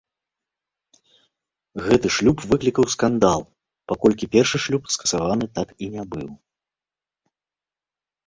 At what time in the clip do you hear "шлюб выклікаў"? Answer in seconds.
2.15-2.83